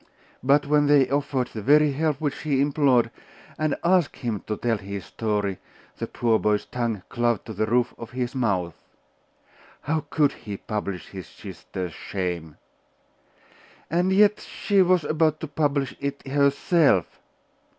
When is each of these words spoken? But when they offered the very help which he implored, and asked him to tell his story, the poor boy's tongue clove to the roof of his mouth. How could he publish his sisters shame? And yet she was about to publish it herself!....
But 0.41 0.65
when 0.65 0.87
they 0.87 1.07
offered 1.11 1.49
the 1.53 1.61
very 1.61 1.91
help 1.91 2.19
which 2.19 2.39
he 2.41 2.59
implored, 2.59 3.11
and 3.59 3.75
asked 3.83 4.15
him 4.15 4.39
to 4.47 4.57
tell 4.57 4.79
his 4.79 5.05
story, 5.05 5.59
the 5.99 6.07
poor 6.07 6.39
boy's 6.39 6.65
tongue 6.65 7.03
clove 7.07 7.43
to 7.43 7.53
the 7.53 7.67
roof 7.67 7.93
of 7.99 8.09
his 8.09 8.33
mouth. 8.33 8.73
How 9.81 10.05
could 10.09 10.31
he 10.31 10.57
publish 10.57 11.09
his 11.09 11.27
sisters 11.27 11.93
shame? 11.93 12.57
And 13.91 14.11
yet 14.11 14.39
she 14.39 14.81
was 14.81 15.03
about 15.03 15.39
to 15.41 15.47
publish 15.47 15.95
it 15.99 16.25
herself!.... 16.27 17.19